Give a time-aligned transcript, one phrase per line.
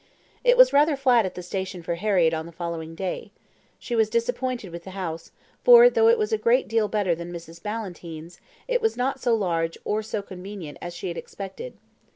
[0.43, 3.31] It was rather flat at the station for Harriett on the following day.
[3.77, 5.31] She was disappointed with the house,
[5.63, 7.61] for though it was a great deal better than Mrs.
[7.61, 11.77] Ballantyne's, it was not so large or so convenient as she had expected.